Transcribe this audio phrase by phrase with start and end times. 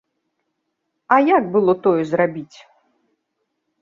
[1.15, 2.57] А як было тое зрабіць?